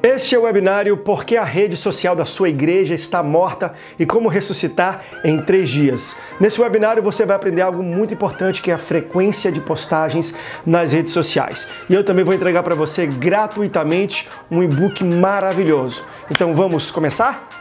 [0.00, 4.06] Este é o webinário Por que a rede social da sua igreja está morta e
[4.06, 6.14] como ressuscitar em três dias.
[6.40, 10.32] Nesse webinário você vai aprender algo muito importante que é a frequência de postagens
[10.64, 11.66] nas redes sociais.
[11.90, 16.04] E eu também vou entregar para você gratuitamente um e-book maravilhoso.
[16.30, 17.57] Então vamos começar?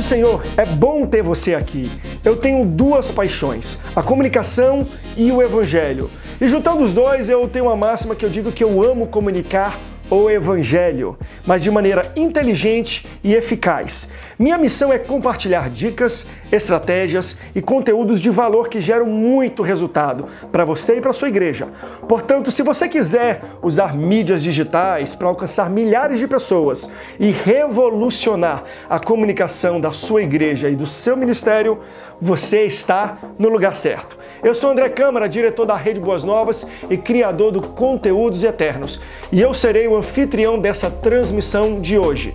[0.00, 1.90] Do Senhor, é bom ter você aqui.
[2.24, 6.10] Eu tenho duas paixões, a comunicação e o evangelho.
[6.40, 9.78] E juntando os dois, eu tenho uma máxima que eu digo que eu amo comunicar
[10.10, 14.10] o Evangelho, mas de maneira inteligente e eficaz.
[14.36, 20.64] Minha missão é compartilhar dicas, estratégias e conteúdos de valor que geram muito resultado para
[20.64, 21.68] você e para sua igreja.
[22.08, 26.90] Portanto, se você quiser usar mídias digitais para alcançar milhares de pessoas
[27.20, 31.78] e revolucionar a comunicação da sua igreja e do seu ministério,
[32.20, 34.18] você está no lugar certo.
[34.42, 39.00] Eu sou André Câmara, diretor da Rede Boas Novas e criador do Conteúdos Eternos,
[39.32, 42.34] e eu serei o anfitrião dessa transmissão de hoje.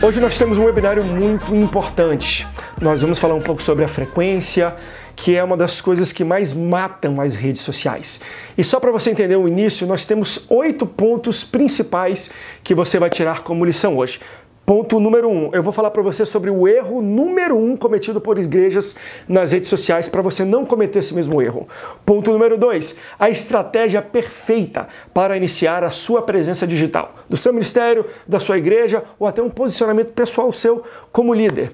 [0.00, 2.46] Hoje nós temos um webinário muito importante.
[2.80, 4.74] Nós vamos falar um pouco sobre a frequência,
[5.16, 8.20] que é uma das coisas que mais matam as redes sociais.
[8.56, 12.30] E só para você entender o início, nós temos oito pontos principais
[12.62, 14.20] que você vai tirar como lição hoje.
[14.68, 18.38] Ponto número um, eu vou falar para você sobre o erro número um cometido por
[18.38, 21.66] igrejas nas redes sociais para você não cometer esse mesmo erro.
[22.04, 28.04] Ponto número dois, a estratégia perfeita para iniciar a sua presença digital, do seu ministério,
[28.26, 31.72] da sua igreja ou até um posicionamento pessoal seu como líder.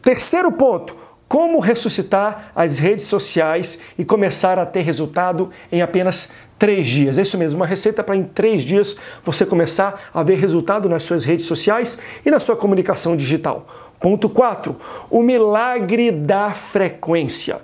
[0.00, 0.94] Terceiro ponto,
[1.28, 7.18] como ressuscitar as redes sociais e começar a ter resultado em apenas três dias.
[7.18, 11.02] É isso mesmo, uma receita para em três dias você começar a ver resultado nas
[11.02, 13.66] suas redes sociais e na sua comunicação digital.
[14.00, 14.76] Ponto 4.
[15.10, 17.60] O milagre da frequência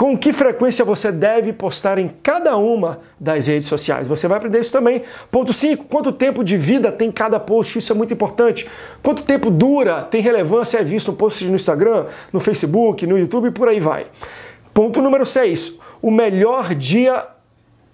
[0.00, 4.08] com que frequência você deve postar em cada uma das redes sociais.
[4.08, 5.02] Você vai aprender isso também.
[5.30, 5.84] Ponto 5.
[5.88, 7.78] Quanto tempo de vida tem cada post?
[7.78, 8.66] Isso é muito importante.
[9.02, 13.48] Quanto tempo dura, tem relevância, é visto um post no Instagram, no Facebook, no YouTube
[13.48, 14.06] e por aí vai.
[14.72, 15.78] Ponto número 6.
[16.00, 17.26] O melhor dia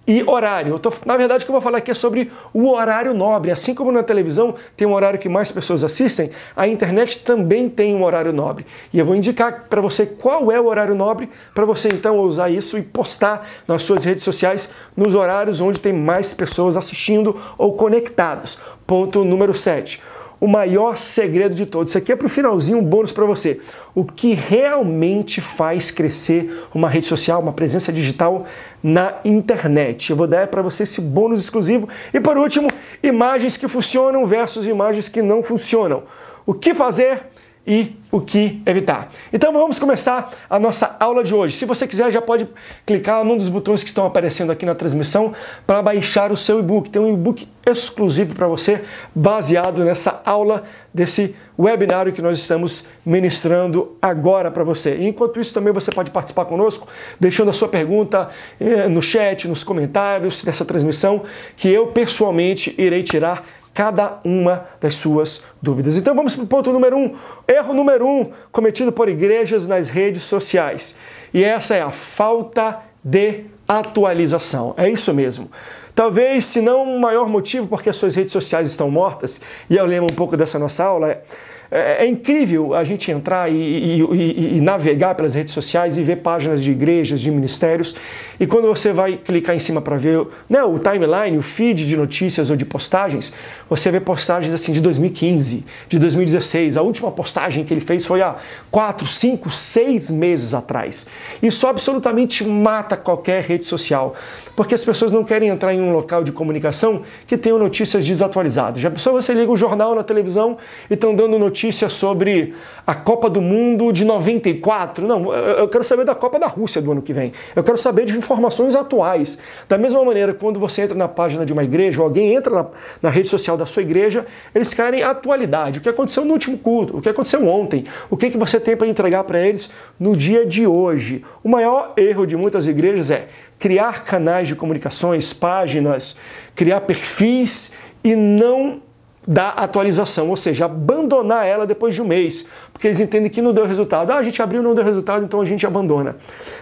[0.07, 0.79] e horário.
[0.79, 3.51] Tô, na verdade, o que eu vou falar aqui é sobre o horário nobre.
[3.51, 7.93] Assim como na televisão tem um horário que mais pessoas assistem, a internet também tem
[7.93, 8.65] um horário nobre.
[8.93, 12.49] E eu vou indicar para você qual é o horário nobre para você então usar
[12.49, 17.73] isso e postar nas suas redes sociais nos horários onde tem mais pessoas assistindo ou
[17.73, 18.57] conectadas.
[18.85, 20.01] Ponto número 7
[20.39, 21.91] o maior segredo de todos.
[21.91, 23.59] Isso aqui é para o finalzinho um bônus para você.
[23.95, 28.45] O que realmente faz crescer uma rede social, uma presença digital
[28.83, 30.09] na internet.
[30.09, 31.89] Eu vou dar para você esse bônus exclusivo.
[32.13, 32.69] E por último,
[33.01, 36.03] imagens que funcionam versus imagens que não funcionam.
[36.45, 37.23] O que fazer?
[37.67, 39.11] E o que evitar.
[39.33, 41.57] Então vamos começar a nossa aula de hoje.
[41.57, 42.47] Se você quiser, já pode
[42.85, 45.33] clicar num dos botões que estão aparecendo aqui na transmissão
[45.65, 46.89] para baixar o seu e-book.
[46.89, 48.81] Tem um e-book exclusivo para você,
[49.13, 50.63] baseado nessa aula
[50.93, 54.97] desse webinário que nós estamos ministrando agora para você.
[55.01, 56.87] Enquanto isso, também você pode participar conosco,
[57.19, 58.29] deixando a sua pergunta
[58.59, 61.23] eh, no chat, nos comentários dessa transmissão,
[61.57, 63.43] que eu pessoalmente irei tirar
[63.77, 65.97] cada uma das suas dúvidas.
[65.97, 67.13] Então vamos para o ponto número um.
[67.47, 70.95] Erro número um cometido por igrejas nas redes sociais.
[71.31, 74.73] E essa é a falta de atualização.
[74.77, 75.51] É isso mesmo.
[75.93, 79.85] Talvez, se não o maior motivo porque as suas redes sociais estão mortas, e eu
[79.85, 81.21] lembro um pouco dessa nossa aula, é
[81.69, 86.03] é, é, incrível a gente entrar e, e, e, e, navegar pelas redes sociais e
[86.03, 87.95] ver páginas de igrejas, de ministérios,
[88.39, 91.97] e quando você vai clicar em cima para ver né, o timeline, o feed de
[91.97, 93.33] notícias ou de postagens,
[93.69, 96.77] você vê postagens assim de 2015, de 2016.
[96.77, 98.35] A última postagem que ele fez foi há
[98.71, 101.07] 4, 5, 6 meses atrás.
[101.41, 104.15] Isso absolutamente mata qualquer rede social,
[104.55, 108.81] porque as pessoas não querem entrar em um local de comunicação que tenha notícias desatualizadas.
[108.81, 110.57] Já pensou você liga o jornal na televisão
[110.89, 112.53] e estão dando notícias notícia sobre
[112.85, 115.05] a Copa do Mundo de 94.
[115.05, 117.31] Não, eu quero saber da Copa da Rússia do ano que vem.
[117.55, 119.37] Eu quero saber de informações atuais.
[119.67, 122.65] Da mesma maneira, quando você entra na página de uma igreja, ou alguém entra na,
[123.01, 125.79] na rede social da sua igreja, eles querem atualidade.
[125.79, 128.77] O que aconteceu no último culto, o que aconteceu ontem, o que, que você tem
[128.77, 131.23] para entregar para eles no dia de hoje.
[131.43, 133.27] O maior erro de muitas igrejas é
[133.59, 136.19] criar canais de comunicações, páginas,
[136.55, 137.71] criar perfis
[138.03, 138.81] e não
[139.27, 143.53] da atualização, ou seja, abandonar ela depois de um mês, porque eles entendem que não
[143.53, 144.11] deu resultado.
[144.11, 146.15] Ah, a gente abriu, não deu resultado, então a gente abandona.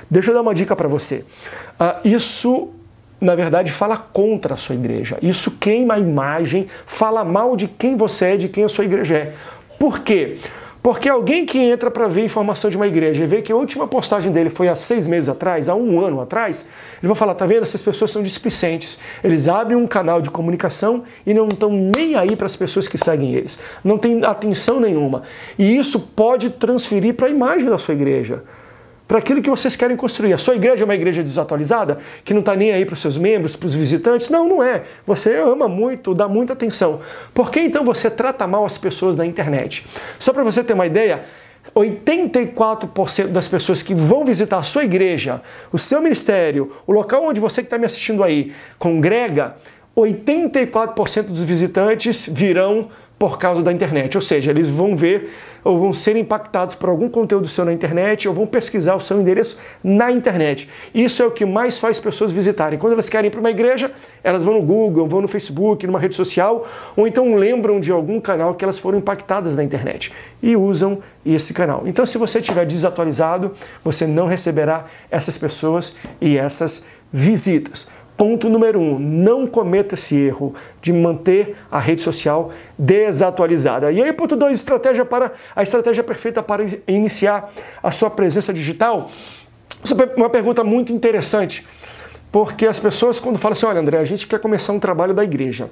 [0.09, 1.23] Deixa eu dar uma dica para você.
[1.79, 2.69] Uh, isso
[3.25, 5.17] na verdade, fala contra a sua igreja.
[5.21, 9.15] Isso queima a imagem, fala mal de quem você é, de quem a sua igreja
[9.15, 9.33] é.
[9.79, 10.37] Por quê?
[10.83, 13.87] Porque alguém que entra para ver informação de uma igreja e vê que a última
[13.87, 16.69] postagem dele foi há seis meses atrás, há um ano atrás,
[17.01, 17.63] ele vai falar: tá vendo?
[17.63, 19.01] Essas pessoas são displicentes.
[19.23, 22.99] Eles abrem um canal de comunicação e não estão nem aí para as pessoas que
[22.99, 23.59] seguem eles.
[23.83, 25.23] Não tem atenção nenhuma.
[25.57, 28.43] E isso pode transferir para a imagem da sua igreja
[29.07, 30.33] para aquilo que vocês querem construir.
[30.33, 33.17] A sua igreja é uma igreja desatualizada, que não está nem aí para os seus
[33.17, 34.29] membros, para os visitantes?
[34.29, 34.83] Não, não é.
[35.05, 36.99] Você ama muito, dá muita atenção.
[37.33, 39.85] Por que então você trata mal as pessoas na internet?
[40.17, 41.23] Só para você ter uma ideia,
[41.75, 45.41] 84% das pessoas que vão visitar a sua igreja,
[45.71, 49.55] o seu ministério, o local onde você que está me assistindo aí congrega,
[49.95, 54.15] 84% dos visitantes virão por causa da internet.
[54.15, 55.31] Ou seja, eles vão ver
[55.63, 59.19] ou vão ser impactados por algum conteúdo seu na internet ou vão pesquisar o seu
[59.19, 60.69] endereço na internet.
[60.93, 62.77] Isso é o que mais faz pessoas visitarem.
[62.77, 63.91] Quando elas querem ir para uma igreja,
[64.23, 68.21] elas vão no Google, vão no Facebook, numa rede social, ou então lembram de algum
[68.21, 71.83] canal que elas foram impactadas na internet e usam esse canal.
[71.87, 73.53] Então, se você estiver desatualizado,
[73.83, 77.87] você não receberá essas pessoas e essas visitas.
[78.17, 83.91] Ponto número um, não cometa esse erro de manter a rede social desatualizada.
[83.91, 87.51] E aí, ponto dois, estratégia para a estratégia perfeita para iniciar
[87.83, 89.11] a sua presença digital.
[89.83, 91.67] É uma pergunta muito interessante,
[92.31, 95.23] porque as pessoas quando falam assim, olha André, a gente quer começar um trabalho da
[95.23, 95.69] igreja.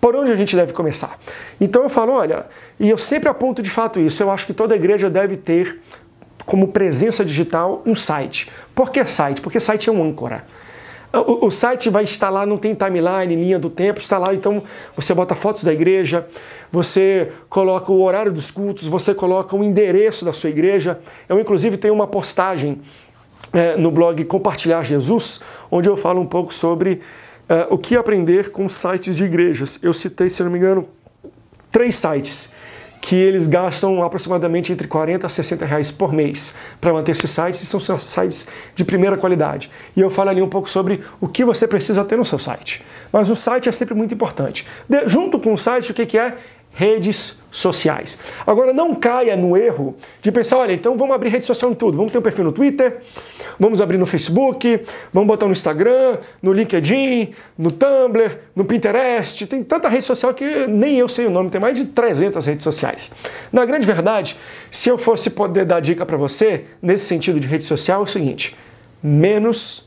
[0.00, 1.18] Por onde a gente deve começar?
[1.60, 2.46] Então eu falo, olha,
[2.78, 5.80] e eu sempre aponto de fato isso, eu acho que toda igreja deve ter
[6.46, 8.48] como presença digital um site.
[8.74, 9.40] Por que site?
[9.40, 10.44] Porque site é um âncora.
[11.12, 14.62] O, o, site vai estar lá, não tem timeline, linha do tempo, está lá, então
[14.94, 16.26] você bota fotos da igreja,
[16.70, 21.00] você coloca o horário dos cultos, você coloca o endereço da sua igreja.
[21.28, 22.80] Eu, inclusive, tenho uma postagem
[23.52, 27.00] é, no blog Compartilhar Jesus, onde eu falo um pouco sobre
[27.48, 29.80] é, o que aprender com sites de igrejas.
[29.82, 30.88] Eu citei, se não me engano,
[31.72, 32.52] três sites
[33.00, 37.62] que eles gastam aproximadamente entre 40 a 60 reais por mês para manter esses sites
[37.62, 39.70] e são sites de primeira qualidade.
[39.96, 42.84] E eu falo ali um pouco sobre o que você precisa ter no seu site.
[43.12, 44.66] Mas o site é sempre muito importante.
[44.88, 46.36] De, junto com o site, o que, que é?
[46.72, 48.20] Redes sociais.
[48.46, 51.96] Agora não caia no erro de pensar, olha, então vamos abrir rede social em tudo.
[51.96, 52.98] Vamos ter um perfil no Twitter,
[53.58, 54.80] vamos abrir no Facebook,
[55.12, 59.46] vamos botar no Instagram, no LinkedIn, no Tumblr, no Pinterest.
[59.46, 62.62] Tem tanta rede social que nem eu sei o nome, tem mais de 300 redes
[62.62, 63.12] sociais.
[63.52, 64.36] Na grande verdade,
[64.70, 68.06] se eu fosse poder dar dica para você nesse sentido de rede social, é o
[68.06, 68.56] seguinte:
[69.02, 69.84] menos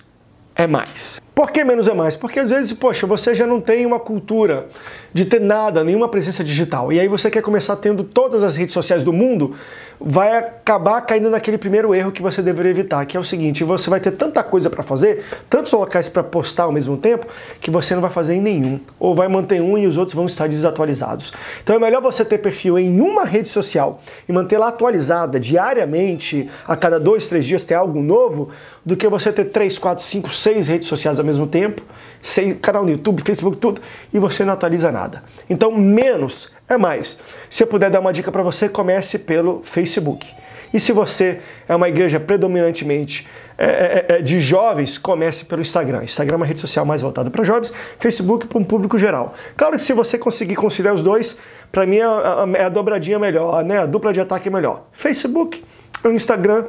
[0.55, 1.22] é mais.
[1.43, 2.15] Por que menos é mais?
[2.15, 4.67] Porque às vezes, poxa, você já não tem uma cultura
[5.13, 6.93] de ter nada, nenhuma presença digital.
[6.93, 9.53] E aí você quer começar tendo todas as redes sociais do mundo,
[9.99, 13.89] vai acabar caindo naquele primeiro erro que você deveria evitar, que é o seguinte: você
[13.89, 17.27] vai ter tanta coisa para fazer, tantos locais para postar ao mesmo tempo,
[17.59, 18.79] que você não vai fazer em nenhum.
[18.99, 21.33] Ou vai manter um e os outros vão estar desatualizados.
[21.63, 26.75] Então é melhor você ter perfil em uma rede social e mantê-la atualizada diariamente, a
[26.75, 28.49] cada dois, três dias ter algo novo,
[28.85, 31.81] do que você ter três, quatro, cinco, seis redes sociais ao mesmo tempo,
[32.61, 33.81] canal no YouTube, Facebook, tudo,
[34.13, 35.23] e você não atualiza nada.
[35.49, 37.17] Então, menos é mais.
[37.49, 40.33] Se eu puder dar uma dica para você, comece pelo Facebook.
[40.73, 43.27] E se você é uma igreja predominantemente
[43.57, 46.03] é, é, é, de jovens, comece pelo Instagram.
[46.03, 49.35] Instagram é uma rede social mais voltada para jovens, Facebook para um público geral.
[49.55, 51.37] Claro que se você conseguir conciliar os dois,
[51.71, 53.79] para mim é a, a, a, dobradinha melhor, né?
[53.79, 54.87] a dupla de ataque é melhor.
[54.91, 55.63] Facebook,
[56.03, 56.65] o Instagram,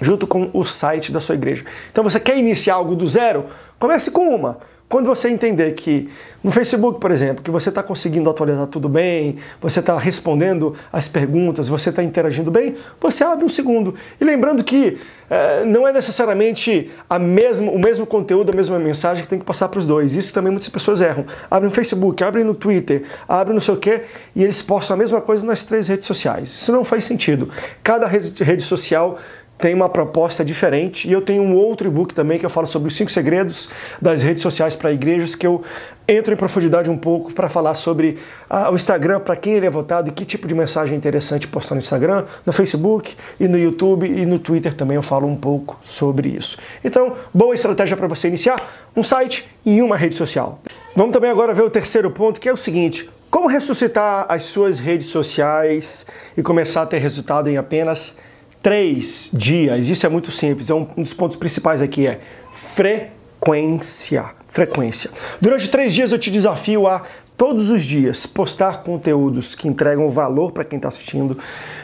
[0.00, 1.64] junto com o site da sua igreja.
[1.92, 3.46] Então você quer iniciar algo do zero?
[3.78, 4.58] Comece com uma.
[4.88, 6.08] Quando você entender que
[6.42, 11.06] no Facebook, por exemplo, que você está conseguindo atualizar tudo bem, você está respondendo as
[11.06, 13.94] perguntas, você está interagindo bem, você abre um segundo.
[14.18, 19.22] E lembrando que é, não é necessariamente a mesma, o mesmo conteúdo, a mesma mensagem
[19.22, 20.14] que tem que passar para os dois.
[20.14, 21.26] Isso também muitas pessoas erram.
[21.50, 24.04] Abrem no Facebook, abrem no Twitter, abrem não sei o quê,
[24.34, 26.48] e eles postam a mesma coisa nas três redes sociais.
[26.48, 27.50] Isso não faz sentido.
[27.82, 29.18] Cada rede social
[29.58, 32.88] tem uma proposta diferente e eu tenho um outro e-book também que eu falo sobre
[32.88, 33.68] os cinco segredos
[34.00, 35.62] das redes sociais para igrejas que eu
[36.06, 39.70] entro em profundidade um pouco para falar sobre ah, o Instagram, para quem ele é
[39.70, 44.06] votado e que tipo de mensagem interessante postar no Instagram, no Facebook e no YouTube
[44.06, 46.56] e no Twitter também eu falo um pouco sobre isso.
[46.82, 50.60] Então, boa estratégia para você iniciar um site e uma rede social.
[50.96, 54.78] Vamos também agora ver o terceiro ponto, que é o seguinte: como ressuscitar as suas
[54.78, 58.16] redes sociais e começar a ter resultado em apenas
[58.62, 62.20] três dias, isso é muito simples, é um dos pontos principais aqui é
[62.52, 64.24] frequência.
[64.48, 65.10] Frequência.
[65.40, 67.02] Durante três dias eu te desafio a
[67.36, 71.38] todos os dias postar conteúdos que entregam valor para quem está assistindo,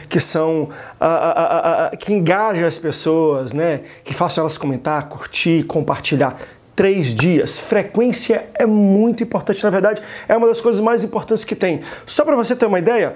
[0.09, 3.81] que são a, a, a, que engajam as pessoas, né?
[4.03, 6.37] Que façam elas comentar, curtir, compartilhar
[6.75, 7.57] três dias.
[7.57, 11.81] Frequência é muito importante, na verdade, é uma das coisas mais importantes que tem.
[12.05, 13.15] Só para você ter uma ideia,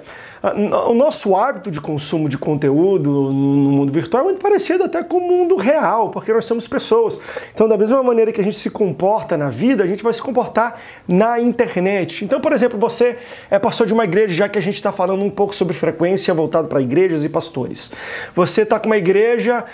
[0.88, 5.18] o nosso hábito de consumo de conteúdo no mundo virtual é muito parecido até com
[5.18, 7.20] o mundo real, porque nós somos pessoas.
[7.54, 10.22] Então, da mesma maneira que a gente se comporta na vida, a gente vai se
[10.22, 12.24] comportar na internet.
[12.24, 13.18] Então, por exemplo, você
[13.52, 16.34] é pastor de uma igreja, já que a gente está falando um pouco sobre frequência
[16.34, 17.92] voltado para igrejas e pastores.
[18.34, 19.66] Você está com uma igreja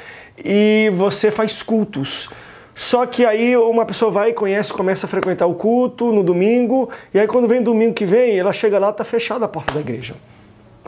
[0.43, 2.29] e você faz cultos.
[2.75, 6.89] Só que aí uma pessoa vai e conhece, começa a frequentar o culto no domingo,
[7.13, 9.79] e aí quando vem domingo que vem, ela chega lá, tá fechada a porta da
[9.79, 10.13] igreja.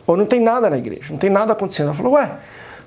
[0.05, 1.87] Ou não tem nada na igreja, não tem nada acontecendo.
[1.87, 2.29] Ela falou, ué,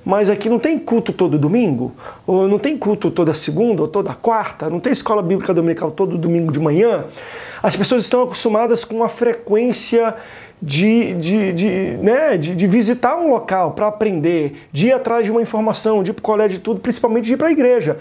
[0.04, 1.94] mas aqui não tem culto todo domingo?
[2.26, 4.68] Ou não tem culto toda segunda ou toda quarta?
[4.68, 7.04] Não tem escola bíblica dominical todo domingo de manhã?
[7.62, 10.14] As pessoas estão acostumadas com a frequência
[10.60, 11.70] de, de, de,
[12.02, 16.10] né, de, de visitar um local para aprender, de ir atrás de uma informação, de
[16.10, 17.98] ir para o colégio de tudo, principalmente de ir para a igreja.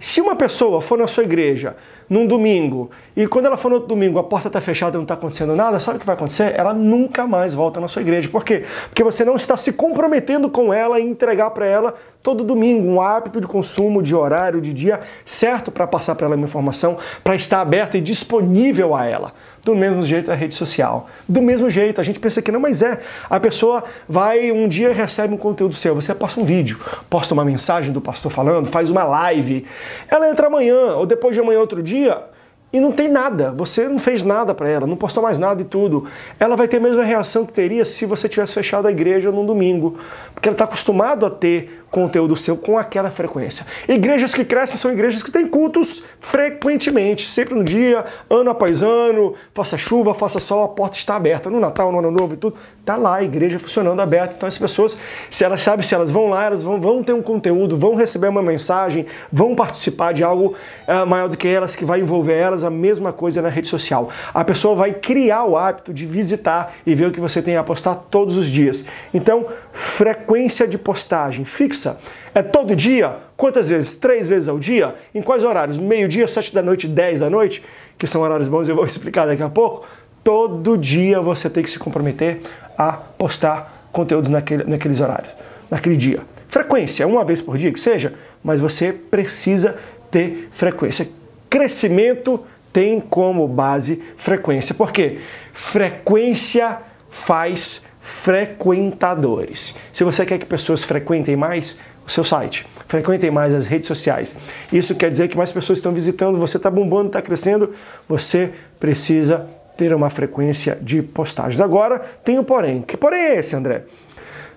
[0.00, 1.76] Se uma pessoa for na sua igreja
[2.10, 5.02] num domingo e quando ela for no outro domingo a porta está fechada e não
[5.02, 6.54] está acontecendo nada, sabe o que vai acontecer?
[6.56, 8.28] Ela nunca mais volta na sua igreja.
[8.28, 8.64] Por quê?
[8.88, 13.00] Porque você não está se comprometendo com ela e entregar para ela todo domingo um
[13.00, 17.34] hábito de consumo, de horário, de dia certo para passar para ela uma informação, para
[17.34, 19.32] estar aberta e disponível a ela.
[19.62, 21.08] Do mesmo jeito a rede social.
[21.28, 22.98] Do mesmo jeito, a gente pensa que não, mas é.
[23.28, 27.44] A pessoa vai, um dia recebe um conteúdo seu, você posta um vídeo, posta uma
[27.44, 29.66] mensagem do pastor falando, faz uma live.
[30.08, 32.39] Ela entra amanhã, ou depois de amanhã outro dia, dia
[32.72, 35.64] e não tem nada, você não fez nada para ela, não postou mais nada e
[35.64, 36.06] tudo.
[36.38, 39.44] Ela vai ter a mesma reação que teria se você tivesse fechado a igreja num
[39.44, 39.98] domingo,
[40.34, 43.66] porque ela está acostumado a ter conteúdo seu com aquela frequência.
[43.88, 49.34] Igrejas que crescem são igrejas que têm cultos frequentemente, sempre no dia, ano após ano,
[49.52, 51.50] faça chuva, faça sol, a porta está aberta.
[51.50, 54.34] No Natal, no Ano Novo e tudo, tá lá a igreja funcionando aberta.
[54.36, 54.96] Então as pessoas,
[55.28, 58.28] se elas sabem se elas vão lá, elas vão, vão ter um conteúdo, vão receber
[58.28, 60.54] uma mensagem, vão participar de algo
[60.86, 64.10] uh, maior do que elas, que vai envolver elas, a mesma coisa na rede social.
[64.32, 67.64] A pessoa vai criar o hábito de visitar e ver o que você tem a
[67.64, 68.86] postar todos os dias.
[69.12, 71.98] Então, frequência de postagem fixa?
[72.34, 73.16] É todo dia?
[73.36, 73.94] Quantas vezes?
[73.94, 74.94] Três vezes ao dia?
[75.14, 75.78] Em quais horários?
[75.78, 77.64] Meio-dia, sete da noite, dez da noite?
[77.98, 79.86] Que são horários bons, eu vou explicar daqui a pouco.
[80.22, 82.40] Todo dia você tem que se comprometer
[82.76, 85.32] a postar conteúdos naquele, naqueles horários,
[85.70, 86.20] naquele dia.
[86.48, 89.76] Frequência, uma vez por dia que seja, mas você precisa
[90.10, 91.08] ter frequência.
[91.48, 94.74] Crescimento tem como base frequência.
[94.74, 95.18] Por quê?
[95.52, 96.78] Frequência
[97.10, 99.74] faz frequentadores.
[99.92, 104.34] Se você quer que pessoas frequentem mais o seu site, frequentem mais as redes sociais,
[104.72, 107.72] isso quer dizer que mais pessoas estão visitando, você está bombando, está crescendo,
[108.08, 108.50] você
[108.80, 109.46] precisa
[109.76, 111.60] ter uma frequência de postagens.
[111.60, 112.82] Agora, tem o porém.
[112.82, 113.84] Que porém é esse, André?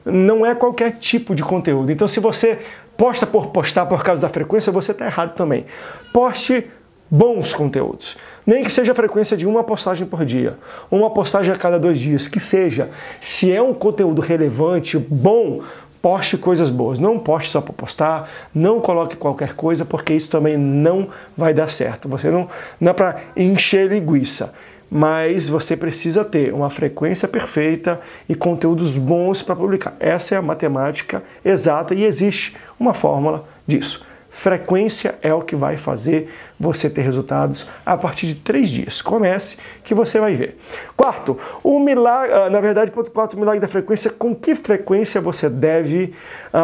[0.06, 1.92] Não é qualquer tipo de conteúdo.
[1.92, 2.60] Então, se você
[2.98, 5.66] posta por postar por causa da frequência, você está errado também.
[6.12, 6.68] Poste
[7.14, 8.18] bons conteúdos.
[8.44, 10.58] Nem que seja a frequência de uma postagem por dia,
[10.90, 12.90] uma postagem a cada dois dias, que seja.
[13.22, 15.62] Se é um conteúdo relevante, bom,
[16.02, 17.00] poste coisas boas.
[17.00, 21.70] Não poste só para postar, não coloque qualquer coisa, porque isso também não vai dar
[21.70, 22.10] certo.
[22.10, 22.50] Você não,
[22.82, 24.52] não é para encher linguiça,
[24.90, 29.96] mas você precisa ter uma frequência perfeita e conteúdos bons para publicar.
[30.00, 34.04] Essa é a matemática exata e existe uma fórmula disso.
[34.34, 36.28] Frequência é o que vai fazer
[36.60, 39.00] você ter resultados a partir de três dias.
[39.00, 40.58] Comece que você vai ver.
[40.98, 44.10] Quarto, o milagre, ah, na verdade, ponto quatro, o milagre da frequência.
[44.10, 46.16] Com que frequência você deve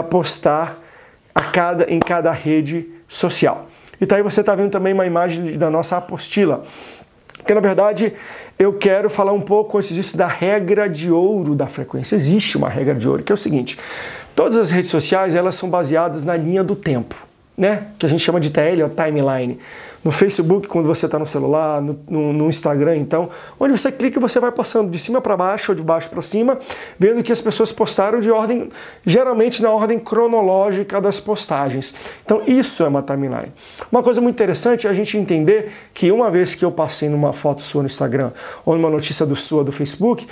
[0.10, 0.80] postar
[1.34, 3.68] a cada, em cada rede social?
[4.02, 6.64] E tá aí você está vendo também uma imagem da nossa apostila.
[7.46, 8.14] Que na verdade
[8.58, 12.16] eu quero falar um pouco antes disso da regra de ouro da frequência.
[12.16, 13.78] Existe uma regra de ouro que é o seguinte:
[14.36, 17.29] todas as redes sociais elas são baseadas na linha do tempo
[17.60, 17.88] né?
[18.00, 19.60] Que a gente chama de TL, ou timeline
[20.04, 23.30] no Facebook, quando você está no celular, no, no, no, Instagram, então,
[23.60, 26.58] onde você clica você vai passando de cima para baixo ou de baixo para cima,
[26.98, 28.70] vendo que as pessoas postaram de ordem,
[29.06, 31.94] geralmente na ordem cronológica das postagens.
[32.24, 33.52] Então, isso é uma timeline.
[33.92, 37.34] Uma coisa muito interessante é a gente entender que uma vez que eu passei numa
[37.34, 38.32] foto sua no Instagram
[38.66, 40.26] ou numa notícia do sua do Facebook,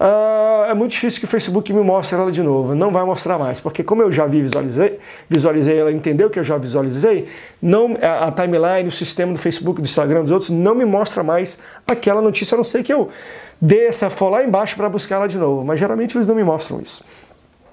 [0.00, 2.74] uh, é muito difícil que o Facebook me mostre ela de novo.
[2.74, 6.58] Não vai mostrar mais, porque como eu já visualizei, visualizei ela entendeu que eu já
[6.58, 7.26] visualizei,
[7.60, 11.22] não a timeline, o sistema sistema do Facebook, do Instagram, dos outros, não me mostra
[11.22, 13.08] mais aquela notícia, a não ser que eu
[13.60, 15.64] dê essa for lá embaixo para buscar ela de novo.
[15.64, 17.04] Mas geralmente eles não me mostram isso.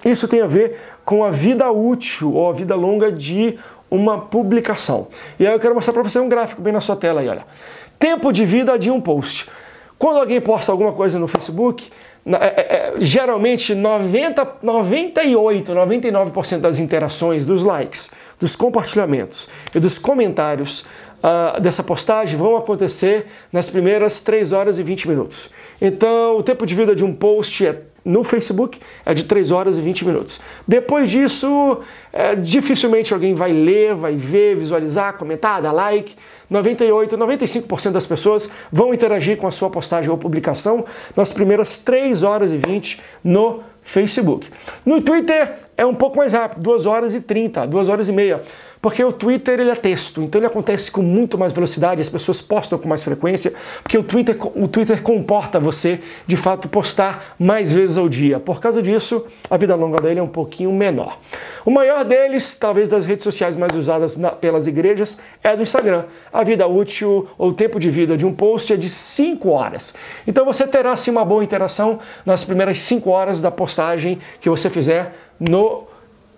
[0.05, 3.57] Isso tem a ver com a vida útil ou a vida longa de
[3.89, 5.07] uma publicação.
[5.39, 7.45] E aí eu quero mostrar para você um gráfico bem na sua tela aí, olha.
[8.00, 9.50] Tempo de vida de um post.
[9.98, 11.91] Quando alguém posta alguma coisa no Facebook,
[12.25, 19.98] é, é, é, geralmente 90, 98, 99% das interações, dos likes, dos compartilhamentos e dos
[19.98, 20.86] comentários
[21.23, 25.49] uh, dessa postagem vão acontecer nas primeiras 3 horas e 20 minutos.
[25.81, 29.77] Então, o tempo de vida de um post é no Facebook é de 3 horas
[29.77, 30.41] e 20 minutos.
[30.67, 31.79] Depois disso,
[32.11, 36.15] é, dificilmente alguém vai ler, vai ver, visualizar, comentar, dar like.
[36.49, 40.83] 98, 95% das pessoas vão interagir com a sua postagem ou publicação
[41.15, 44.47] nas primeiras 3 horas e 20 no Facebook.
[44.85, 48.41] No Twitter é um pouco mais rápido, 2 horas e 30, 2 horas e meia.
[48.81, 52.41] Porque o Twitter ele é texto, então ele acontece com muito mais velocidade, as pessoas
[52.41, 57.71] postam com mais frequência, porque o Twitter, o Twitter comporta você de fato postar mais
[57.71, 58.39] vezes ao dia.
[58.39, 61.19] Por causa disso, a vida longa dele é um pouquinho menor.
[61.63, 66.05] O maior deles, talvez das redes sociais mais usadas na, pelas igrejas, é do Instagram.
[66.33, 69.93] A vida útil ou o tempo de vida de um post é de 5 horas.
[70.25, 74.71] Então você terá sim uma boa interação nas primeiras 5 horas da postagem que você
[74.71, 75.83] fizer no,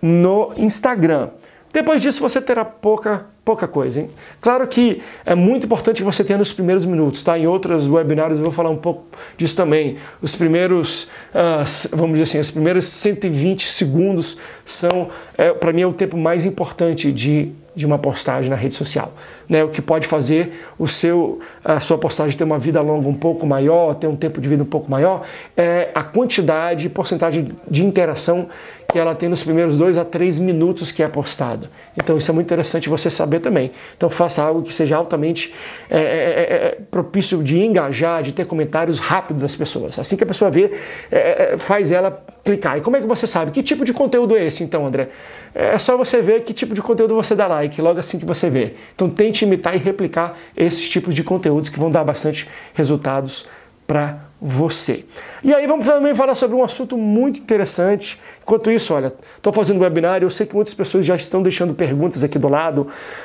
[0.02, 1.30] no Instagram.
[1.74, 4.00] Depois disso você terá pouca, pouca coisa.
[4.00, 4.10] Hein?
[4.40, 7.36] Claro que é muito importante que você tenha nos primeiros minutos, tá?
[7.36, 9.96] Em outros webinários eu vou falar um pouco disso também.
[10.22, 15.86] Os primeiros, uh, vamos dizer assim, os primeiros 120 segundos são, é, para mim, é
[15.86, 19.12] o tempo mais importante de, de uma postagem na rede social.
[19.48, 19.62] Né?
[19.64, 23.46] O que pode fazer o seu, a sua postagem ter uma vida longa um pouco
[23.46, 25.22] maior, ter um tempo de vida um pouco maior,
[25.56, 28.48] é a quantidade e porcentagem de interação
[28.94, 31.68] que ela tem nos primeiros dois a três minutos que é postada.
[31.96, 33.72] Então isso é muito interessante você saber também.
[33.96, 35.52] Então faça algo que seja altamente
[35.90, 39.98] é, é, é, é propício de engajar, de ter comentários rápidos das pessoas.
[39.98, 40.70] Assim que a pessoa vê,
[41.10, 42.78] é, é, faz ela clicar.
[42.78, 43.50] E como é que você sabe?
[43.50, 45.08] Que tipo de conteúdo é esse então, André?
[45.52, 48.48] É só você ver que tipo de conteúdo você dá like, logo assim que você
[48.48, 48.74] vê.
[48.94, 53.46] Então tente imitar e replicar esses tipos de conteúdos que vão dar bastante resultados
[53.86, 55.06] para você.
[55.42, 58.20] E aí vamos também falar sobre um assunto muito interessante.
[58.42, 61.72] Enquanto isso, olha, estou fazendo webinar e eu sei que muitas pessoas já estão deixando
[61.72, 62.82] perguntas aqui do lado.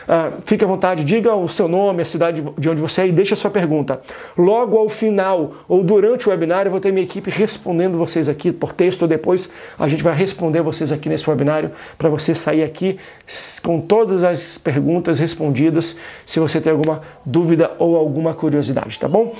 [0.08, 3.12] Uh, fique à vontade, diga o seu nome, a cidade de onde você é e
[3.12, 4.00] deixe a sua pergunta.
[4.38, 8.54] Logo ao final ou durante o webinar eu vou ter minha equipe respondendo vocês aqui
[8.54, 12.64] por texto ou depois a gente vai responder vocês aqui nesse webinário para você sair
[12.64, 12.98] aqui
[13.62, 19.34] com todas as perguntas respondidas se você tem alguma dúvida ou alguma curiosidade, tá bom?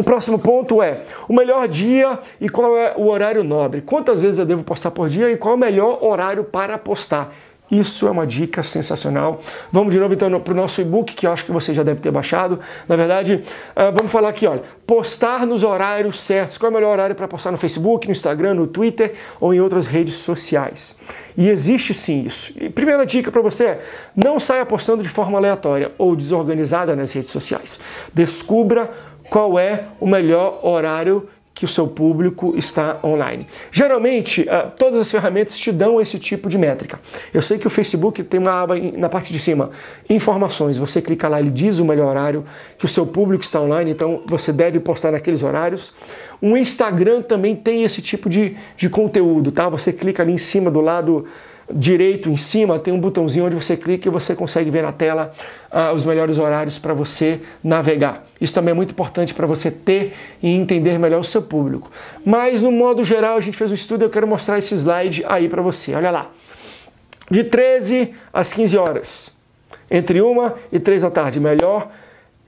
[0.00, 3.82] O próximo ponto é o melhor dia e qual é o horário nobre.
[3.82, 7.30] Quantas vezes eu devo postar por dia e qual é o melhor horário para postar?
[7.70, 9.40] Isso é uma dica sensacional.
[9.70, 12.00] Vamos de novo então para o nosso e-book, que eu acho que você já deve
[12.00, 12.58] ter baixado.
[12.88, 13.44] Na verdade,
[13.76, 16.58] uh, vamos falar aqui, olha, postar nos horários certos.
[16.58, 19.60] Qual é o melhor horário para postar no Facebook, no Instagram, no Twitter ou em
[19.60, 20.96] outras redes sociais?
[21.36, 22.52] E existe sim isso.
[22.60, 23.80] E primeira dica para você é,
[24.16, 27.78] não saia postando de forma aleatória ou desorganizada nas redes sociais.
[28.12, 28.90] Descubra
[29.30, 33.46] qual é o melhor horário que o seu público está online.
[33.70, 36.98] Geralmente, ah, todas as ferramentas te dão esse tipo de métrica.
[37.34, 39.70] Eu sei que o Facebook tem uma aba na parte de cima,
[40.08, 40.78] informações.
[40.78, 42.46] Você clica lá, ele diz o melhor horário
[42.78, 45.92] que o seu público está online, então você deve postar naqueles horários.
[46.40, 49.68] O Instagram também tem esse tipo de, de conteúdo, tá?
[49.68, 51.26] Você clica ali em cima do lado
[51.72, 55.32] direito em cima tem um botãozinho onde você clica e você consegue ver na tela
[55.70, 58.26] uh, os melhores horários para você navegar.
[58.40, 61.90] Isso também é muito importante para você ter e entender melhor o seu público.
[62.24, 65.24] Mas no modo geral, a gente fez um estudo e eu quero mostrar esse slide
[65.28, 65.94] aí para você.
[65.94, 66.30] Olha lá.
[67.30, 69.36] De 13 às 15 horas.
[69.90, 71.38] Entre 1 e 3 da tarde.
[71.38, 71.90] Melhor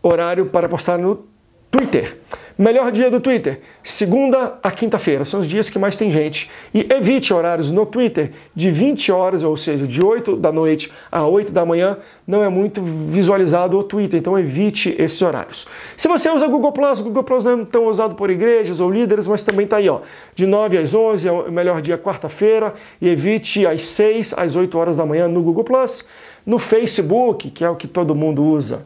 [0.02, 1.24] horário para postar no
[1.70, 2.16] Twitter.
[2.58, 6.50] Melhor dia do Twitter, segunda a quinta-feira, são os dias que mais tem gente.
[6.74, 11.26] E evite horários no Twitter de 20 horas, ou seja, de 8 da noite a
[11.26, 15.66] 8 da manhã, não é muito visualizado o Twitter, então evite esses horários.
[15.96, 19.26] Se você usa Google Plus, Google Plus não é tão usado por igrejas ou líderes,
[19.26, 20.00] mas também está aí, ó,
[20.34, 24.78] de 9 às 11, é o melhor dia quarta-feira, e evite às 6 às 8
[24.78, 26.04] horas da manhã no Google Plus.
[26.44, 28.82] No Facebook, que é o que todo mundo usa.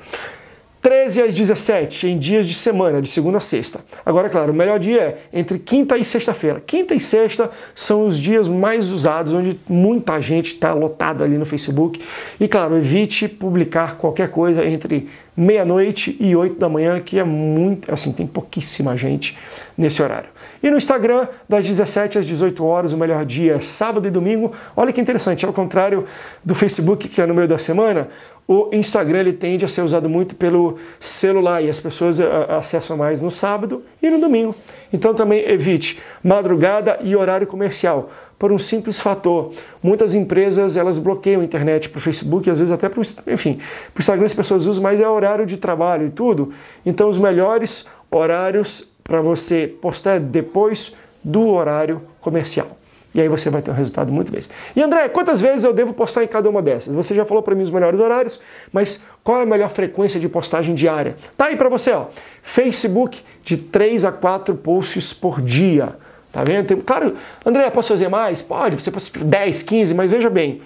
[0.86, 3.80] 13 às 17 em dias de semana, de segunda a sexta.
[4.04, 6.62] Agora, claro, o melhor dia é entre quinta e sexta-feira.
[6.64, 11.44] Quinta e sexta são os dias mais usados, onde muita gente está lotada ali no
[11.44, 12.00] Facebook.
[12.38, 17.92] E, claro, evite publicar qualquer coisa entre meia-noite e 8 da manhã, que é muito,
[17.92, 19.36] assim, tem pouquíssima gente
[19.76, 20.30] nesse horário.
[20.62, 24.52] E no Instagram, das 17 às 18 horas, o melhor dia é sábado e domingo.
[24.76, 26.06] Olha que interessante, ao contrário
[26.44, 28.08] do Facebook, que é no meio da semana,
[28.48, 32.96] o Instagram ele tende a ser usado muito pelo celular e as pessoas eh, acessam
[32.96, 34.54] mais no sábado e no domingo.
[34.92, 39.52] Então também evite madrugada e horário comercial por um simples fator.
[39.82, 43.54] Muitas empresas elas bloqueiam a internet para o Facebook, às vezes até para enfim,
[43.92, 46.52] para o Instagram as pessoas usam, mas é horário de trabalho e tudo.
[46.84, 52.76] Então os melhores horários para você postar depois do horário comercial.
[53.16, 54.50] E aí você vai ter um resultado muito vezes.
[54.76, 56.94] E André, quantas vezes eu devo postar em cada uma dessas?
[56.94, 58.38] Você já falou para mim os melhores horários,
[58.70, 61.16] mas qual é a melhor frequência de postagem diária?
[61.34, 62.06] Tá aí para você, ó.
[62.42, 65.96] Facebook de 3 a 4 posts por dia.
[66.30, 66.66] Tá vendo?
[66.66, 68.42] Tem, claro, André, posso fazer mais?
[68.42, 70.60] Pode, você pode 10, 15, mas veja bem,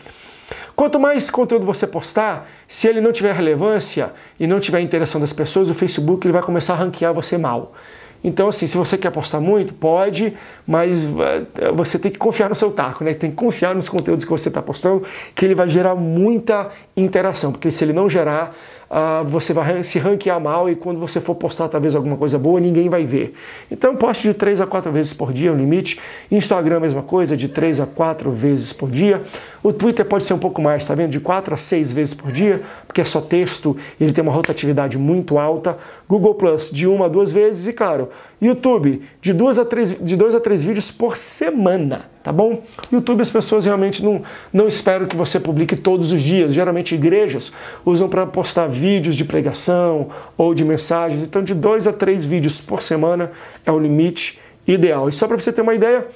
[0.74, 5.32] Quanto mais conteúdo você postar, se ele não tiver relevância e não tiver interação das
[5.32, 7.72] pessoas, o Facebook ele vai começar a ranquear você mal.
[8.22, 10.34] Então, assim, se você quer postar muito, pode,
[10.66, 13.14] mas eh, você tem que confiar no seu taco, né?
[13.14, 15.02] Tem que confiar nos conteúdos que você está postando,
[15.34, 18.54] que ele vai gerar muita interação, porque se ele não gerar,
[18.90, 22.60] uh, você vai se ranquear mal e quando você for postar talvez alguma coisa boa,
[22.60, 23.34] ninguém vai ver.
[23.70, 25.98] Então poste de 3 a 4 vezes por dia, o limite.
[26.30, 29.22] Instagram, mesma coisa, de 3 a 4 vezes por dia.
[29.62, 31.10] O Twitter pode ser um pouco mais, tá vendo?
[31.10, 34.98] De 4 a 6 vezes por dia, porque é só texto, ele tem uma rotatividade
[34.98, 35.76] muito alta.
[36.08, 38.08] Google Plus, de 1 a 2 vezes, e claro,
[38.40, 42.62] YouTube, de 2 a 3, de 2 a 3 vídeos por semana, tá bom?
[42.90, 46.54] YouTube as pessoas realmente não, não esperam que você publique todos os dias.
[46.54, 47.52] Geralmente igrejas
[47.84, 51.22] usam para postar vídeos de pregação ou de mensagens.
[51.22, 53.30] Então, de 2 a 3 vídeos por semana
[53.66, 55.08] é o limite ideal.
[55.08, 56.06] E só para você ter uma ideia,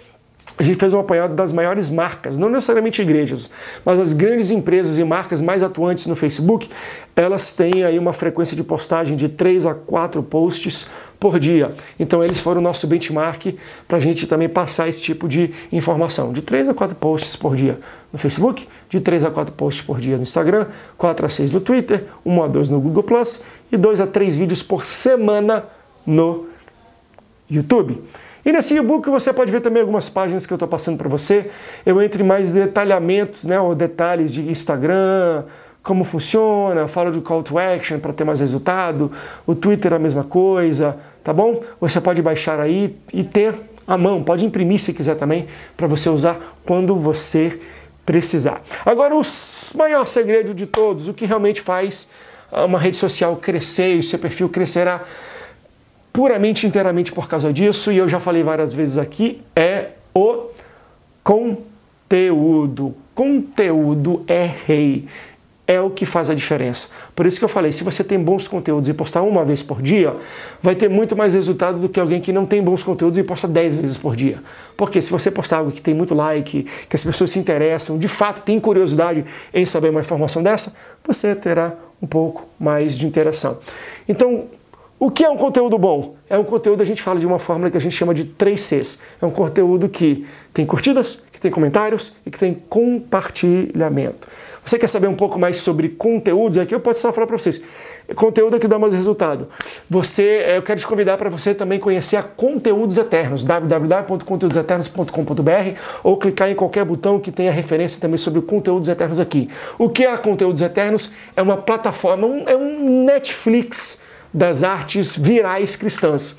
[0.56, 3.50] a gente fez um apanhado das maiores marcas, não necessariamente igrejas,
[3.84, 6.68] mas as grandes empresas e marcas mais atuantes no Facebook,
[7.16, 11.72] elas têm aí uma frequência de postagem de 3 a 4 posts por dia.
[11.98, 13.56] Então eles foram o nosso benchmark
[13.88, 16.32] para a gente também passar esse tipo de informação.
[16.32, 17.78] De 3 a 4 posts por dia
[18.12, 21.60] no Facebook, de 3 a 4 posts por dia no Instagram, 4 a 6 no
[21.60, 23.04] Twitter, 1 a 2 no Google
[23.72, 25.64] e 2 a 3 vídeos por semana
[26.06, 26.46] no
[27.50, 28.00] YouTube.
[28.44, 31.50] E nesse e-book você pode ver também algumas páginas que eu estou passando para você.
[31.84, 35.44] Eu entro em mais detalhamentos, né, ou detalhes de Instagram,
[35.82, 39.12] como funciona, falo do call to action para ter mais resultado,
[39.46, 41.62] o Twitter a mesma coisa, tá bom?
[41.80, 43.54] Você pode baixar aí e ter
[43.86, 47.60] à mão, pode imprimir se quiser também, para você usar quando você
[48.04, 48.62] precisar.
[48.84, 49.22] Agora, o
[49.76, 52.08] maior segredo de todos, o que realmente faz
[52.50, 55.02] uma rede social crescer e o seu perfil crescerá
[56.14, 60.44] puramente inteiramente por causa disso, e eu já falei várias vezes aqui, é o
[61.24, 62.94] conteúdo.
[63.12, 65.08] Conteúdo é rei.
[65.66, 66.90] É o que faz a diferença.
[67.16, 69.82] Por isso que eu falei, se você tem bons conteúdos e postar uma vez por
[69.82, 70.14] dia,
[70.62, 73.48] vai ter muito mais resultado do que alguém que não tem bons conteúdos e posta
[73.48, 74.40] dez vezes por dia.
[74.76, 78.06] Porque se você postar algo que tem muito like, que as pessoas se interessam, de
[78.06, 83.58] fato tem curiosidade em saber uma informação dessa, você terá um pouco mais de interação.
[84.06, 84.44] Então,
[84.98, 86.14] o que é um conteúdo bom?
[86.30, 88.60] É um conteúdo, a gente fala de uma fórmula que a gente chama de 3
[88.60, 88.98] Cs.
[89.20, 94.28] É um conteúdo que tem curtidas, que tem comentários e que tem compartilhamento.
[94.64, 96.56] Você quer saber um pouco mais sobre conteúdos?
[96.56, 97.62] Aqui eu posso só falar para vocês.
[98.14, 99.46] Conteúdo é que dá mais resultado.
[99.90, 106.16] Você, eh, eu quero te convidar para você também conhecer a Conteúdos Eternos, www.conteúdoseternos.com.br ou
[106.16, 109.50] clicar em qualquer botão que tenha referência também sobre Conteúdos Eternos aqui.
[109.78, 111.12] O que é a Conteúdos Eternos?
[111.36, 114.00] É uma plataforma, é um Netflix
[114.34, 116.36] das artes virais cristãs.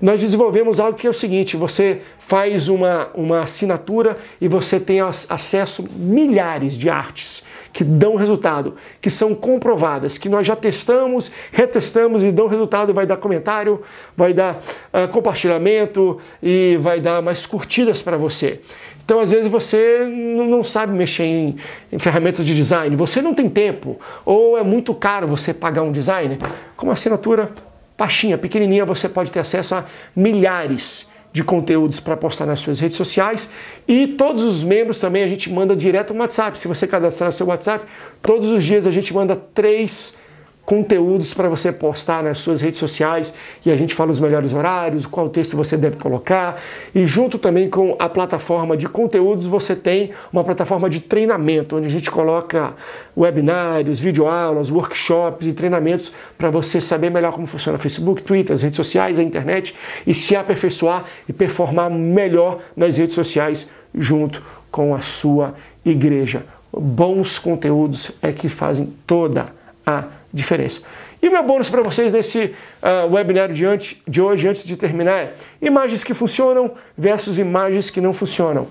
[0.00, 5.00] Nós desenvolvemos algo que é o seguinte: você faz uma, uma assinatura e você tem
[5.00, 11.32] acesso a milhares de artes que dão resultado, que são comprovadas, que nós já testamos,
[11.52, 13.82] retestamos e dão resultado, vai dar comentário,
[14.16, 14.56] vai dar
[14.92, 18.60] uh, compartilhamento e vai dar mais curtidas para você.
[19.04, 21.56] Então, às vezes, você não sabe mexer em,
[21.90, 25.90] em, ferramentas de design, você não tem tempo, ou é muito caro você pagar um
[25.90, 26.38] designer.
[26.76, 27.50] Com uma assinatura
[27.98, 32.96] baixinha, pequenininha, você pode ter acesso a milhares de conteúdos para postar nas suas redes
[32.96, 33.48] sociais
[33.86, 36.58] e todos os membros também a gente manda direto no WhatsApp.
[36.58, 37.84] Se você cadastrar o seu WhatsApp,
[38.20, 40.18] todos os dias a gente manda três
[40.64, 45.04] conteúdos para você postar nas suas redes sociais e a gente fala os melhores horários,
[45.04, 46.60] qual texto você deve colocar.
[46.94, 51.86] E junto também com a plataforma de conteúdos, você tem uma plataforma de treinamento, onde
[51.86, 52.74] a gente coloca
[53.16, 58.62] webinários, videoaulas, workshops e treinamentos para você saber melhor como funciona o Facebook, Twitter, as
[58.62, 59.74] redes sociais, a internet
[60.06, 66.44] e se aperfeiçoar e performar melhor nas redes sociais junto com a sua igreja.
[66.72, 69.52] Bons conteúdos é que fazem toda
[69.84, 70.82] a diferença.
[71.22, 74.76] E o meu bônus para vocês nesse uh, webinário de, antes, de hoje, antes de
[74.76, 78.68] terminar, é imagens que funcionam versus imagens que não funcionam.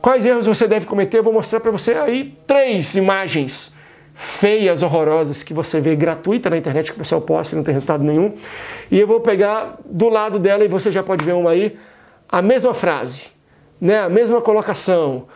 [0.00, 1.18] Quais erros você deve cometer?
[1.18, 3.74] Eu vou mostrar para você aí três imagens
[4.20, 7.72] feias, horrorosas, que você vê gratuita na internet, que o pessoal posta e não tem
[7.72, 8.34] resultado nenhum.
[8.90, 11.78] E eu vou pegar do lado dela, e você já pode ver uma aí,
[12.28, 13.28] a mesma frase,
[13.80, 14.00] né?
[14.00, 15.26] a mesma colocação,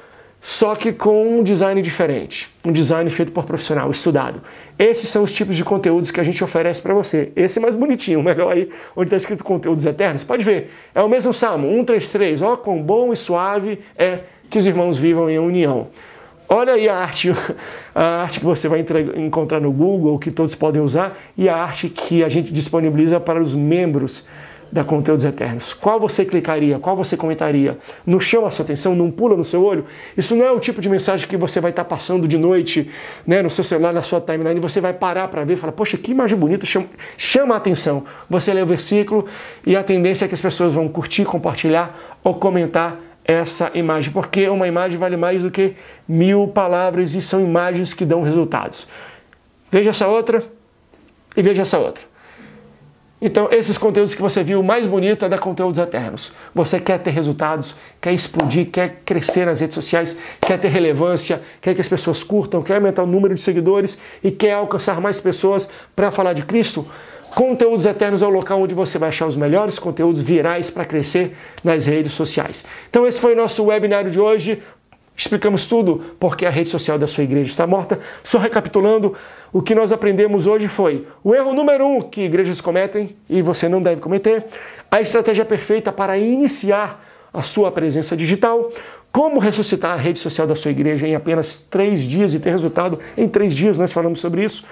[0.46, 4.42] só que com um design diferente, um design feito por profissional, estudado.
[4.78, 7.32] Esses são os tipos de conteúdos que a gente oferece para você.
[7.34, 10.22] Esse é mais bonitinho, melhor aí, onde está escrito conteúdos eternos.
[10.22, 14.66] Pode ver, é o mesmo Salmo, 133, ó, com bom e suave é que os
[14.66, 15.86] irmãos vivam em união.
[16.46, 17.30] Olha aí a arte,
[17.94, 18.84] a arte que você vai
[19.16, 23.40] encontrar no Google, que todos podem usar, e a arte que a gente disponibiliza para
[23.40, 24.26] os membros
[24.74, 25.72] da Conteúdos Eternos.
[25.72, 26.80] Qual você clicaria?
[26.80, 27.78] Qual você comentaria?
[28.04, 28.92] Não chama a sua atenção?
[28.92, 29.84] Não pula no seu olho?
[30.16, 32.90] Isso não é o tipo de mensagem que você vai estar passando de noite
[33.24, 35.96] né, no seu celular, na sua timeline, você vai parar para ver e falar, poxa,
[35.96, 38.04] que imagem bonita, chama, chama a atenção.
[38.28, 39.26] Você lê o versículo
[39.64, 44.48] e a tendência é que as pessoas vão curtir, compartilhar ou comentar essa imagem, porque
[44.48, 45.76] uma imagem vale mais do que
[46.08, 48.88] mil palavras e são imagens que dão resultados.
[49.70, 50.42] Veja essa outra
[51.36, 52.13] e veja essa outra.
[53.26, 56.34] Então, esses conteúdos que você viu, mais bonito é da Conteúdos Eternos.
[56.54, 61.74] Você quer ter resultados, quer explodir, quer crescer nas redes sociais, quer ter relevância, quer
[61.74, 65.70] que as pessoas curtam, quer aumentar o número de seguidores e quer alcançar mais pessoas
[65.96, 66.86] para falar de Cristo?
[67.34, 71.34] Conteúdos Eternos é o local onde você vai achar os melhores conteúdos virais para crescer
[71.64, 72.66] nas redes sociais.
[72.90, 74.62] Então, esse foi o nosso webinário de hoje.
[75.16, 77.98] Explicamos tudo porque a rede social da sua igreja está morta.
[78.22, 79.14] Só recapitulando,
[79.52, 83.68] o que nós aprendemos hoje foi o erro número um que igrejas cometem e você
[83.68, 84.44] não deve cometer,
[84.90, 88.70] a estratégia perfeita para iniciar a sua presença digital,
[89.10, 92.98] como ressuscitar a rede social da sua igreja em apenas três dias e ter resultado
[93.16, 94.64] em três dias, nós falamos sobre isso.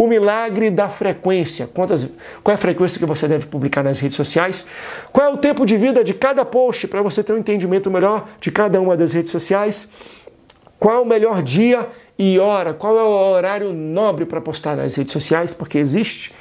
[0.00, 1.66] O milagre da frequência.
[1.66, 2.08] Quantas,
[2.42, 4.66] qual é a frequência que você deve publicar nas redes sociais?
[5.12, 8.26] Qual é o tempo de vida de cada post para você ter um entendimento melhor
[8.40, 9.90] de cada uma das redes sociais?
[10.78, 11.86] Qual é o melhor dia
[12.18, 12.72] e hora?
[12.72, 15.52] Qual é o horário nobre para postar nas redes sociais?
[15.52, 16.32] Porque existe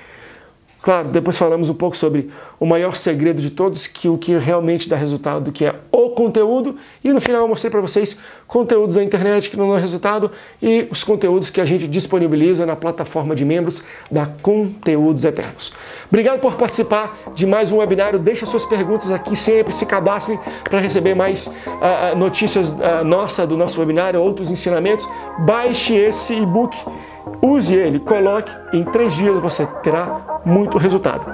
[0.82, 4.88] Claro, depois falamos um pouco sobre o maior segredo de todos, que o que realmente
[4.88, 9.04] dá resultado, que é o conteúdo, e no final eu mostrei para vocês conteúdos da
[9.04, 13.44] internet que não dão resultado e os conteúdos que a gente disponibiliza na plataforma de
[13.44, 15.74] membros da Conteúdos Eternos.
[16.08, 18.18] Obrigado por participar de mais um webinário.
[18.18, 23.58] Deixe suas perguntas aqui sempre, se cadastre para receber mais uh, notícias uh, nossa do
[23.58, 25.08] nosso webinário, outros ensinamentos.
[25.40, 26.76] Baixe esse e-book
[27.42, 31.26] Use ele, coloque, em três dias você terá muito resultado.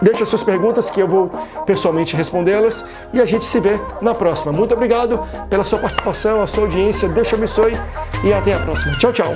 [0.00, 1.30] Deixe suas perguntas que eu vou
[1.64, 4.52] pessoalmente respondê-las e a gente se vê na próxima.
[4.52, 5.18] Muito obrigado
[5.48, 7.08] pela sua participação, a sua audiência.
[7.08, 7.72] Deus te abençoe
[8.22, 8.92] e até a próxima.
[8.98, 9.34] Tchau, tchau.